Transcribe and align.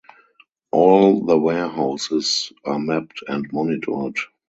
All 0.71 1.27
the 1.27 1.37
warehouses 1.37 2.51
were 2.65 2.79
mapped 2.79 3.21
and 3.27 3.45
monitored. 3.53 4.17